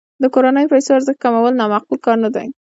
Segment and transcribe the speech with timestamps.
[0.21, 2.47] د کورنیو پیسو ارزښت کمول نا معقول کار نه دی.